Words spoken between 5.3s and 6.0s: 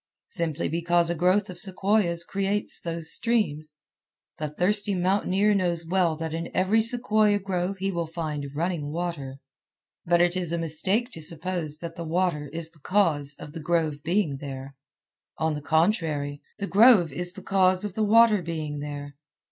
knows